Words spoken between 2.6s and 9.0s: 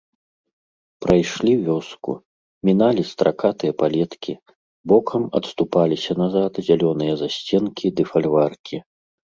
міналі стракатыя палеткі, бокам адступаліся назад зялёныя засценкі ды фальваркі.